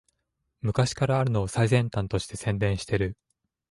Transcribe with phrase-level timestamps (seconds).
[0.61, 3.15] 昔からあるのを最先端として宣伝してる